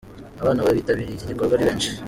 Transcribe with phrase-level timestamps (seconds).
[0.41, 1.89] Abana bitabiriye iki gikorwa ari benshi.